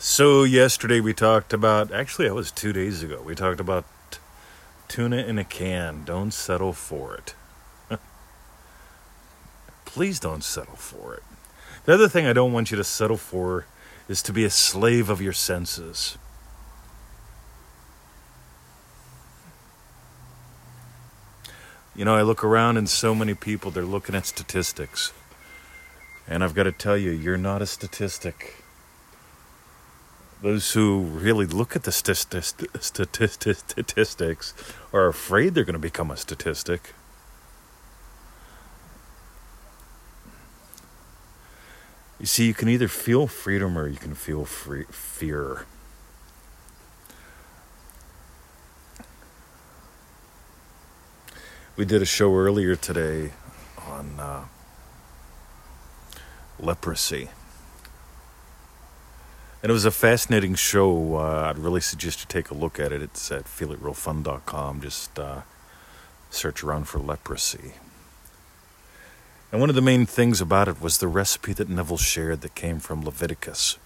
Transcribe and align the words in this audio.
So 0.00 0.44
yesterday 0.44 1.00
we 1.00 1.12
talked 1.12 1.52
about 1.52 1.90
actually 1.92 2.28
that 2.28 2.34
was 2.34 2.52
2 2.52 2.72
days 2.72 3.02
ago. 3.02 3.20
We 3.20 3.34
talked 3.34 3.58
about 3.58 3.84
tuna 4.86 5.16
in 5.16 5.38
a 5.38 5.44
can. 5.44 6.04
Don't 6.04 6.30
settle 6.30 6.72
for 6.72 7.16
it. 7.16 7.34
Please 9.84 10.20
don't 10.20 10.44
settle 10.44 10.76
for 10.76 11.14
it. 11.14 11.24
The 11.84 11.94
other 11.94 12.08
thing 12.08 12.26
I 12.26 12.32
don't 12.32 12.52
want 12.52 12.70
you 12.70 12.76
to 12.76 12.84
settle 12.84 13.16
for 13.16 13.66
is 14.08 14.22
to 14.22 14.32
be 14.32 14.44
a 14.44 14.50
slave 14.50 15.10
of 15.10 15.20
your 15.20 15.32
senses. 15.32 16.16
You 21.96 22.04
know, 22.04 22.14
I 22.14 22.22
look 22.22 22.44
around 22.44 22.76
and 22.76 22.88
so 22.88 23.16
many 23.16 23.34
people, 23.34 23.72
they're 23.72 23.82
looking 23.82 24.14
at 24.14 24.26
statistics. 24.26 25.12
And 26.28 26.44
I've 26.44 26.54
got 26.54 26.64
to 26.64 26.72
tell 26.72 26.96
you, 26.96 27.10
you're 27.10 27.36
not 27.36 27.62
a 27.62 27.66
statistic 27.66 28.62
those 30.40 30.72
who 30.72 31.00
really 31.00 31.46
look 31.46 31.74
at 31.74 31.82
the 31.82 31.92
statistics 31.92 32.54
are 34.92 35.06
afraid 35.08 35.54
they're 35.54 35.64
going 35.64 35.72
to 35.72 35.80
become 35.80 36.10
a 36.10 36.16
statistic. 36.16 36.94
You 42.20 42.26
see, 42.26 42.46
you 42.46 42.54
can 42.54 42.68
either 42.68 42.88
feel 42.88 43.26
freedom 43.26 43.78
or 43.78 43.88
you 43.88 43.96
can 43.96 44.14
feel 44.14 44.44
free, 44.44 44.84
fear. 44.90 45.66
We 51.76 51.84
did 51.84 52.02
a 52.02 52.06
show 52.06 52.34
earlier 52.34 52.74
today 52.74 53.30
on 53.86 54.18
uh, 54.18 54.44
leprosy. 56.58 57.30
And 59.60 59.70
it 59.70 59.72
was 59.72 59.84
a 59.84 59.90
fascinating 59.90 60.54
show. 60.54 61.16
Uh, 61.16 61.48
I'd 61.50 61.58
really 61.58 61.80
suggest 61.80 62.20
you 62.20 62.26
take 62.28 62.50
a 62.50 62.54
look 62.54 62.78
at 62.78 62.92
it. 62.92 63.02
It's 63.02 63.32
at 63.32 63.44
feelitrealfun.com. 63.44 64.80
Just 64.80 65.18
uh, 65.18 65.40
search 66.30 66.62
around 66.62 66.84
for 66.84 67.00
leprosy. 67.00 67.72
And 69.50 69.60
one 69.60 69.68
of 69.68 69.74
the 69.74 69.82
main 69.82 70.06
things 70.06 70.40
about 70.40 70.68
it 70.68 70.80
was 70.80 70.98
the 70.98 71.08
recipe 71.08 71.52
that 71.54 71.68
Neville 71.68 71.96
shared 71.96 72.42
that 72.42 72.54
came 72.54 72.78
from 72.78 73.04
Leviticus. 73.04 73.78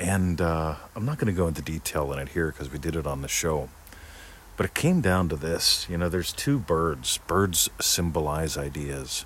And 0.00 0.40
uh, 0.40 0.76
I'm 0.96 1.04
not 1.04 1.18
going 1.18 1.32
to 1.32 1.36
go 1.36 1.46
into 1.46 1.62
detail 1.62 2.12
in 2.12 2.18
it 2.18 2.30
here 2.30 2.48
because 2.48 2.72
we 2.72 2.78
did 2.78 2.96
it 2.96 3.06
on 3.06 3.22
the 3.22 3.28
show. 3.28 3.68
But 4.56 4.66
it 4.66 4.74
came 4.74 5.00
down 5.00 5.28
to 5.28 5.36
this 5.36 5.86
you 5.88 5.96
know, 5.96 6.08
there's 6.08 6.32
two 6.32 6.58
birds. 6.58 7.18
Birds 7.28 7.70
symbolize 7.80 8.58
ideas 8.58 9.24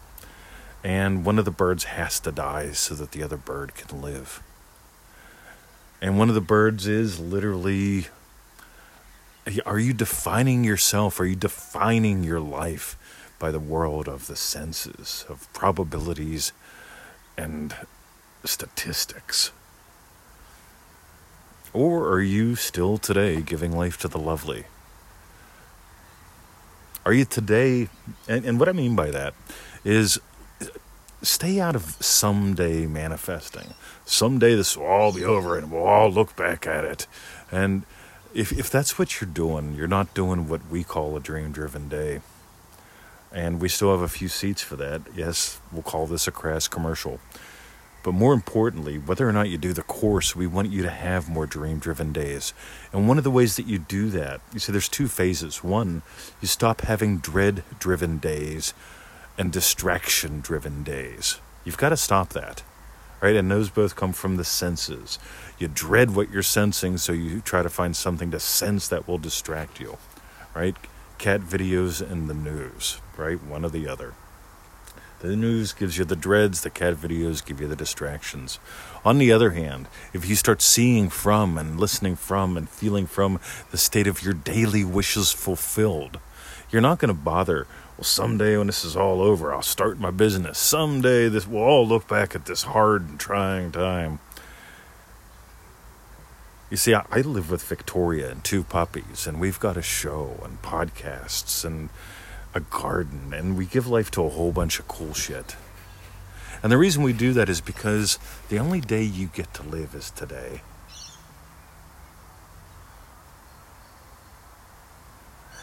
and 0.85 1.25
one 1.25 1.39
of 1.39 1.45
the 1.45 1.51
birds 1.51 1.85
has 1.85 2.19
to 2.21 2.33
die 2.33 2.73
so 2.73 2.95
that 2.95 3.13
the 3.13 3.23
other 3.23 3.37
bird 3.37 3.75
can 3.75 4.03
live. 4.03 4.43
And 6.03 6.19
one 6.19 6.29
of 6.29 6.35
the 6.35 6.41
birds 6.41 6.89
is 6.89 7.21
literally 7.21 8.09
are 9.65 9.79
you 9.79 9.93
defining 9.93 10.65
yourself? 10.65 11.19
Are 11.21 11.27
you 11.27 11.37
defining 11.37 12.25
your 12.25 12.41
life 12.41 12.97
by 13.39 13.51
the 13.51 13.61
world 13.61 14.09
of 14.09 14.27
the 14.27 14.37
senses, 14.37 15.25
of 15.29 15.53
probabilities 15.53 16.53
and 17.37 17.75
statistics? 18.45 19.53
Or 21.73 22.09
are 22.09 22.21
you 22.21 22.57
still 22.57 22.99
today 22.99 23.41
giving 23.41 23.73
life 23.73 23.97
to 23.99 24.09
the 24.09 24.19
lovely? 24.19 24.65
Are 27.07 27.13
you 27.13 27.25
today, 27.25 27.89
and, 28.29 28.45
and 28.45 28.61
what 28.61 28.69
I 28.69 28.73
mean 28.73 28.95
by 28.95 29.11
that 29.11 29.35
is 29.85 30.21
stay 31.23 31.61
out 31.61 31.77
of 31.77 31.97
someday 32.01 32.87
manifesting. 32.87 33.75
Someday 34.05 34.55
this 34.55 34.77
will 34.77 34.87
all 34.87 35.13
be 35.13 35.25
over 35.25 35.57
and 35.57 35.71
we'll 35.71 35.85
all 35.85 36.11
look 36.11 36.37
back 36.37 36.67
at 36.67 36.85
it. 36.85 37.07
And 37.51 37.85
if, 38.35 38.53
if 38.53 38.71
that's 38.71 38.99
what 38.99 39.21
you're 39.21 39.31
doing, 39.31 39.75
you're 39.75 39.87
not 39.87 40.15
doing 40.15 40.49
what 40.49 40.69
we 40.69 40.85
call 40.85 41.17
a 41.17 41.21
dream 41.21 41.53
driven 41.53 41.89
day. 41.89 42.21
And 43.31 43.61
we 43.61 43.69
still 43.69 43.93
have 43.93 44.03
a 44.03 44.09
few 44.09 44.29
seats 44.29 44.63
for 44.63 44.77
that. 44.77 45.03
Yes, 45.15 45.61
we'll 45.71 45.83
call 45.83 46.07
this 46.07 46.27
a 46.29 46.33
crass 46.33 46.69
commercial. 46.69 47.21
But 48.03 48.13
more 48.13 48.35
importantly, 48.35 48.99
whether 48.99 49.29
or 49.29 49.33
not 49.33 49.49
you 49.49 49.57
do 49.57 49.73
the 49.73 49.83
course, 49.83 50.35
we 50.35 50.47
want 50.47 50.73
you 50.73 50.83
to 50.83 50.91
have 50.91 51.29
more 51.29 51.47
dream 51.47 51.79
driven 51.79 52.13
days. 52.13 52.53
And 52.93 53.07
one 53.07 53.17
of 53.17 53.25
the 53.25 53.31
ways 53.31 53.57
that 53.57 53.67
you 53.67 53.79
do 53.79 54.11
that, 54.11 54.41
you 54.53 54.59
see, 54.59 54.73
there's 54.73 54.89
two 54.89 55.07
phases. 55.07 55.63
One, 55.63 56.03
you 56.41 56.49
stop 56.49 56.81
having 56.81 57.19
dread 57.19 57.63
driven 57.79 58.19
days 58.19 58.75
and 59.39 59.53
distraction 59.53 60.41
driven 60.41 60.83
days. 60.83 61.41
You've 61.65 61.79
got 61.79 61.91
to 61.91 61.97
stop 61.97 62.31
that. 62.31 62.63
Right? 63.21 63.37
And 63.37 63.51
those 63.51 63.71
both 63.71 63.95
come 63.95 64.13
from 64.13 64.37
the 64.37 64.45
senses. 64.45 65.19
You 65.57 65.69
dread 65.69 66.17
what 66.17 66.31
you're 66.31 66.43
sensing, 66.43 66.99
so 66.99 67.13
you 67.13 67.41
try 67.41 67.63
to 67.63 67.69
find 67.69 67.95
something 67.95 68.33
to 68.33 68.41
sense 68.41 68.89
that 68.89 69.07
will 69.07 69.19
distract 69.19 69.79
you. 69.79 69.97
Right? 70.55 70.75
Cat 71.19 71.41
videos 71.41 72.01
and 72.01 72.29
the 72.29 72.35
news, 72.35 73.01
right? 73.17 73.41
One 73.41 73.65
or 73.65 73.71
the 73.71 73.87
other. 73.87 74.15
The 75.21 75.37
news 75.37 75.73
gives 75.73 75.99
you 75.99 76.05
the 76.05 76.17
dreads, 76.17 76.63
the 76.63 76.71
cat 76.71 76.95
videos 76.95 77.47
give 77.47 77.61
you 77.61 77.69
the 77.69 77.77
distractions. 77.77 78.59
On 79.05 79.19
the 79.19 79.31
other 79.31 79.51
hand, 79.51 79.87
if 80.13 80.29
you 80.29 80.35
start 80.35 80.61
seeing 80.61 81.09
from 81.11 81.57
and 81.57 81.79
listening 81.79 82.17
from 82.17 82.57
and 82.57 82.69
feeling 82.69 83.07
from 83.07 83.39
the 83.71 83.79
state 83.79 84.09
of 84.09 84.25
your 84.25 84.35
daily 84.35 84.83
wishes 84.83 85.31
fulfilled, 85.31 86.19
you're 86.73 86.83
not 86.83 86.99
going 86.99 87.15
to 87.15 87.21
bother 87.21 87.67
well, 87.97 88.05
someday 88.05 88.57
when 88.57 88.67
this 88.67 88.85
is 88.85 88.97
all 88.97 89.21
over, 89.21 89.53
I'll 89.53 89.63
start 89.63 89.99
my 89.99 90.11
business. 90.11 90.59
Someday 90.59 91.29
this 91.29 91.47
we'll 91.47 91.63
all 91.63 91.87
look 91.87 92.09
back 92.09 92.35
at 92.35 92.47
this 92.47 92.63
hard 92.63 93.09
and 93.09 93.21
trying 93.21 93.71
time. 93.71 94.19
You 96.71 96.79
see, 96.79 96.95
I, 96.95 97.05
I 97.11 97.21
live 97.21 97.51
with 97.51 97.63
Victoria 97.63 98.31
and 98.31 98.43
two 98.43 98.65
puppies, 98.65 99.27
and 99.27 99.39
we've 99.39 99.61
got 99.61 99.77
a 99.77 99.83
show 99.83 100.41
and 100.43 100.61
podcasts 100.63 101.65
and 101.67 101.91
a 102.55 102.61
garden, 102.61 103.35
and 103.35 103.57
we 103.57 103.67
give 103.67 103.87
life 103.87 104.11
to 104.13 104.25
a 104.25 104.31
whole 104.31 104.53
bunch 104.53 104.79
of 104.79 104.89
cool 104.89 105.13
shit. 105.13 105.55
And 106.63 106.73
the 106.73 106.79
reason 106.79 107.03
we 107.03 107.13
do 107.13 107.33
that 107.35 107.49
is 107.49 107.61
because 107.61 108.19
the 108.49 108.59
only 108.59 108.81
day 108.81 109.03
you 109.03 109.27
get 109.27 109.53
to 109.55 109.63
live 109.63 109.95
is 109.95 110.11
today. 110.11 110.63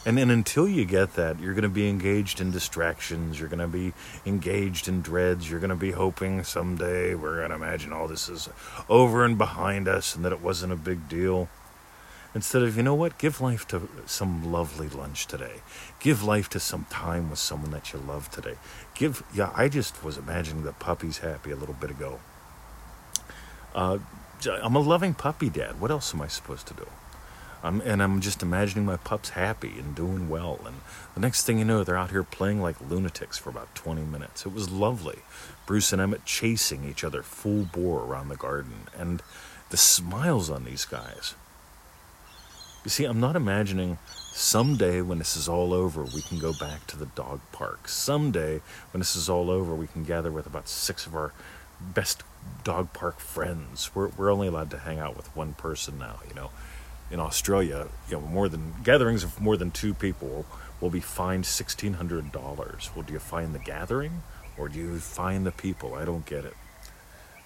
And 0.09 0.17
then 0.17 0.31
until 0.31 0.67
you 0.67 0.85
get 0.85 1.13
that, 1.17 1.39
you're 1.39 1.53
going 1.53 1.61
to 1.61 1.69
be 1.69 1.87
engaged 1.87 2.41
in 2.41 2.49
distractions. 2.49 3.39
You're 3.39 3.47
going 3.47 3.59
to 3.59 3.67
be 3.67 3.93
engaged 4.25 4.87
in 4.87 5.03
dreads. 5.03 5.47
You're 5.47 5.59
going 5.59 5.69
to 5.69 5.75
be 5.75 5.91
hoping 5.91 6.43
someday 6.43 7.13
we're 7.13 7.35
going 7.35 7.51
to 7.51 7.55
imagine 7.55 7.93
all 7.93 8.07
this 8.07 8.27
is 8.27 8.49
over 8.89 9.23
and 9.23 9.37
behind 9.37 9.87
us 9.87 10.15
and 10.15 10.25
that 10.25 10.31
it 10.31 10.41
wasn't 10.41 10.73
a 10.73 10.75
big 10.75 11.07
deal. 11.07 11.47
Instead 12.33 12.63
of, 12.63 12.75
you 12.75 12.81
know 12.81 12.95
what, 12.95 13.19
give 13.19 13.39
life 13.39 13.67
to 13.67 13.87
some 14.07 14.51
lovely 14.51 14.89
lunch 14.89 15.27
today. 15.27 15.61
Give 15.99 16.23
life 16.23 16.49
to 16.49 16.59
some 16.59 16.87
time 16.89 17.29
with 17.29 17.37
someone 17.37 17.69
that 17.69 17.93
you 17.93 17.99
love 17.99 18.31
today. 18.31 18.55
Give, 18.95 19.21
yeah, 19.31 19.51
I 19.53 19.69
just 19.69 20.03
was 20.03 20.17
imagining 20.17 20.63
the 20.63 20.71
puppy's 20.71 21.19
happy 21.19 21.51
a 21.51 21.55
little 21.55 21.75
bit 21.75 21.91
ago. 21.91 22.19
Uh, 23.75 23.99
I'm 24.47 24.75
a 24.75 24.79
loving 24.79 25.13
puppy 25.13 25.51
dad. 25.51 25.79
What 25.79 25.91
else 25.91 26.15
am 26.15 26.21
I 26.23 26.27
supposed 26.29 26.65
to 26.65 26.73
do? 26.73 26.87
I'm, 27.61 27.81
and 27.81 28.01
I'm 28.01 28.21
just 28.21 28.41
imagining 28.41 28.85
my 28.85 28.97
pups 28.97 29.29
happy 29.29 29.73
and 29.77 29.93
doing 29.93 30.29
well. 30.29 30.59
And 30.65 30.77
the 31.13 31.19
next 31.19 31.45
thing 31.45 31.59
you 31.59 31.65
know, 31.65 31.83
they're 31.83 31.97
out 31.97 32.11
here 32.11 32.23
playing 32.23 32.61
like 32.61 32.79
lunatics 32.79 33.37
for 33.37 33.49
about 33.49 33.73
20 33.75 34.01
minutes. 34.03 34.45
It 34.45 34.53
was 34.53 34.69
lovely. 34.69 35.19
Bruce 35.65 35.91
and 35.91 36.01
Emmett 36.01 36.25
chasing 36.25 36.85
each 36.85 37.03
other 37.03 37.21
full 37.21 37.63
bore 37.63 38.03
around 38.03 38.29
the 38.29 38.37
garden. 38.37 38.87
And 38.97 39.21
the 39.69 39.77
smiles 39.77 40.49
on 40.49 40.63
these 40.63 40.85
guys. 40.85 41.35
You 42.85 42.89
see, 42.89 43.03
I'm 43.03 43.19
not 43.19 43.35
imagining 43.35 43.97
someday 44.31 45.01
when 45.01 45.19
this 45.19 45.35
is 45.35 45.49
all 45.49 45.73
over, 45.73 46.03
we 46.03 46.21
can 46.21 46.39
go 46.39 46.53
back 46.53 46.87
to 46.87 46.97
the 46.97 47.07
dog 47.07 47.41
park. 47.51 47.89
Someday 47.89 48.61
when 48.91 48.99
this 48.99 49.17
is 49.17 49.29
all 49.29 49.51
over, 49.51 49.75
we 49.75 49.87
can 49.87 50.05
gather 50.05 50.31
with 50.31 50.47
about 50.47 50.69
six 50.69 51.05
of 51.05 51.13
our 51.13 51.33
best 51.81 52.23
dog 52.63 52.93
park 52.93 53.19
friends. 53.19 53.91
We're, 53.93 54.07
we're 54.07 54.31
only 54.31 54.47
allowed 54.47 54.71
to 54.71 54.77
hang 54.77 54.97
out 54.97 55.17
with 55.17 55.35
one 55.35 55.53
person 55.55 55.99
now, 55.99 56.19
you 56.27 56.33
know 56.33 56.51
in 57.11 57.19
Australia, 57.19 57.87
you 58.09 58.15
know, 58.15 58.21
more 58.21 58.49
than 58.49 58.75
gatherings 58.83 59.23
of 59.23 59.39
more 59.39 59.57
than 59.57 59.71
two 59.71 59.93
people 59.93 60.45
will 60.79 60.89
be 60.89 60.99
fined 60.99 61.45
sixteen 61.45 61.93
hundred 61.93 62.31
dollars. 62.31 62.89
Well, 62.95 63.03
do 63.03 63.13
you 63.13 63.19
find 63.19 63.53
the 63.53 63.59
gathering 63.59 64.23
or 64.57 64.69
do 64.69 64.79
you 64.79 64.99
find 64.99 65.45
the 65.45 65.51
people? 65.51 65.95
I 65.95 66.05
don't 66.05 66.25
get 66.25 66.45
it. 66.45 66.55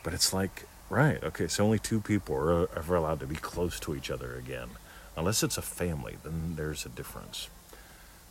But 0.03 0.13
it's 0.13 0.33
like, 0.33 0.65
right, 0.89 1.23
okay, 1.23 1.47
so 1.47 1.63
only 1.63 1.79
two 1.79 2.01
people 2.01 2.35
are 2.35 2.69
ever 2.75 2.95
allowed 2.95 3.21
to 3.21 3.25
be 3.25 3.35
close 3.35 3.79
to 3.81 3.95
each 3.95 4.11
other 4.11 4.35
again. 4.35 4.69
Unless 5.15 5.43
it's 5.43 5.57
a 5.57 5.61
family, 5.61 6.17
then 6.23 6.55
there's 6.55 6.85
a 6.85 6.89
difference. 6.89 7.47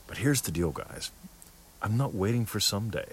But 0.06 0.18
here's 0.18 0.42
the 0.42 0.50
deal, 0.50 0.70
guys. 0.70 1.10
I'm 1.80 1.96
not 1.96 2.14
waiting 2.14 2.44
for 2.44 2.60
someday. 2.60 3.06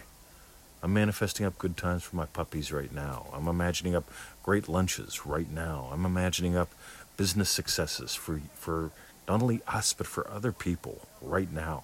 I'm 0.81 0.93
manifesting 0.93 1.45
up 1.45 1.57
good 1.57 1.77
times 1.77 2.03
for 2.03 2.15
my 2.15 2.25
puppies 2.25 2.71
right 2.71 2.93
now. 2.93 3.27
I'm 3.33 3.47
imagining 3.47 3.95
up 3.95 4.09
great 4.43 4.67
lunches 4.67 5.25
right 5.25 5.49
now. 5.51 5.89
I'm 5.91 6.05
imagining 6.05 6.55
up 6.55 6.69
business 7.19 7.49
successes 7.49 8.15
for, 8.15 8.39
for 8.53 8.91
not 9.27 9.41
only 9.41 9.59
us, 9.67 9.91
but 9.91 10.07
for 10.07 10.25
other 10.31 10.53
people 10.53 11.05
right 11.21 11.51
now. 11.51 11.83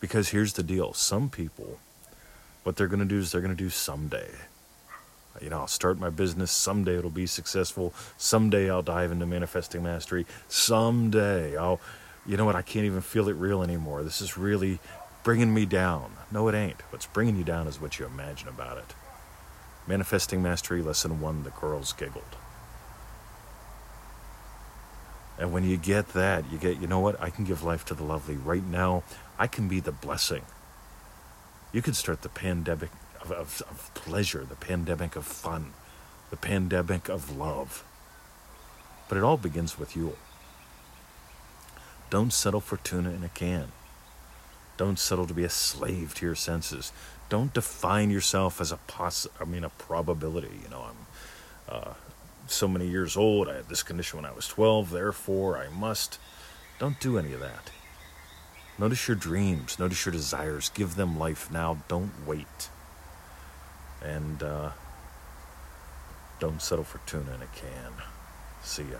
Because 0.00 0.28
here's 0.28 0.52
the 0.52 0.62
deal 0.62 0.92
some 0.92 1.30
people, 1.30 1.78
what 2.62 2.76
they're 2.76 2.88
going 2.88 3.00
to 3.00 3.06
do 3.06 3.16
is 3.16 3.32
they're 3.32 3.40
going 3.40 3.56
to 3.56 3.64
do 3.64 3.70
someday. 3.70 4.28
You 5.40 5.48
know, 5.48 5.60
I'll 5.60 5.66
start 5.66 5.98
my 5.98 6.10
business. 6.10 6.50
Someday 6.50 6.98
it'll 6.98 7.08
be 7.08 7.24
successful. 7.24 7.94
Someday 8.18 8.68
I'll 8.68 8.82
dive 8.82 9.12
into 9.12 9.24
manifesting 9.24 9.82
mastery. 9.82 10.26
Someday 10.46 11.56
I'll, 11.56 11.80
you 12.26 12.36
know 12.36 12.44
what? 12.44 12.54
I 12.54 12.60
can't 12.60 12.84
even 12.84 13.00
feel 13.00 13.30
it 13.30 13.36
real 13.36 13.62
anymore. 13.62 14.02
This 14.02 14.20
is 14.20 14.36
really 14.36 14.78
bringing 15.24 15.54
me 15.54 15.64
down. 15.64 16.12
No, 16.30 16.48
it 16.48 16.54
ain't. 16.54 16.82
What's 16.90 17.06
bringing 17.06 17.38
you 17.38 17.44
down 17.44 17.66
is 17.66 17.80
what 17.80 17.98
you 17.98 18.04
imagine 18.04 18.48
about 18.48 18.76
it. 18.76 18.94
Manifesting 19.86 20.42
Mastery, 20.42 20.82
Lesson 20.82 21.18
1 21.18 21.44
The 21.44 21.50
Girls 21.50 21.94
Giggled. 21.94 22.36
And 25.38 25.52
when 25.52 25.64
you 25.64 25.76
get 25.76 26.08
that, 26.14 26.50
you 26.50 26.58
get, 26.58 26.80
you 26.80 26.88
know 26.88 26.98
what? 26.98 27.20
I 27.20 27.30
can 27.30 27.44
give 27.44 27.62
life 27.62 27.84
to 27.86 27.94
the 27.94 28.02
lovely. 28.02 28.34
Right 28.34 28.64
now, 28.64 29.04
I 29.38 29.46
can 29.46 29.68
be 29.68 29.78
the 29.78 29.92
blessing. 29.92 30.42
You 31.72 31.80
can 31.80 31.94
start 31.94 32.22
the 32.22 32.28
pandemic 32.28 32.90
of, 33.20 33.30
of, 33.30 33.62
of 33.70 33.90
pleasure, 33.94 34.44
the 34.44 34.56
pandemic 34.56 35.14
of 35.14 35.24
fun, 35.24 35.72
the 36.30 36.36
pandemic 36.36 37.08
of 37.08 37.36
love. 37.36 37.84
But 39.08 39.16
it 39.16 39.24
all 39.24 39.36
begins 39.36 39.78
with 39.78 39.96
you. 39.96 40.16
Don't 42.10 42.32
settle 42.32 42.60
for 42.60 42.76
tuna 42.78 43.10
in 43.10 43.22
a 43.22 43.28
can. 43.28 43.72
Don't 44.76 44.98
settle 44.98 45.26
to 45.26 45.34
be 45.34 45.44
a 45.44 45.50
slave 45.50 46.14
to 46.14 46.26
your 46.26 46.34
senses. 46.34 46.92
Don't 47.28 47.52
define 47.52 48.10
yourself 48.10 48.60
as 48.60 48.72
a 48.72 48.78
poss. 48.86 49.26
I 49.40 49.44
mean, 49.44 49.64
a 49.64 49.68
probability. 49.68 50.60
You 50.62 50.70
know, 50.70 50.86
I'm 50.88 51.06
uh, 51.68 51.94
so 52.50 52.68
many 52.68 52.86
years 52.88 53.16
old. 53.16 53.48
I 53.48 53.56
had 53.56 53.68
this 53.68 53.82
condition 53.82 54.18
when 54.18 54.26
I 54.26 54.32
was 54.32 54.48
12. 54.48 54.90
Therefore, 54.90 55.58
I 55.58 55.68
must. 55.68 56.18
Don't 56.78 57.00
do 57.00 57.18
any 57.18 57.32
of 57.32 57.40
that. 57.40 57.70
Notice 58.78 59.08
your 59.08 59.16
dreams. 59.16 59.78
Notice 59.78 60.06
your 60.06 60.12
desires. 60.12 60.70
Give 60.70 60.94
them 60.94 61.18
life 61.18 61.50
now. 61.50 61.78
Don't 61.88 62.12
wait. 62.26 62.68
And 64.02 64.42
uh, 64.42 64.70
don't 66.38 66.62
settle 66.62 66.84
for 66.84 66.98
tuna 67.06 67.34
in 67.34 67.42
a 67.42 67.46
can. 67.46 67.92
See 68.62 68.84
ya. 68.84 68.98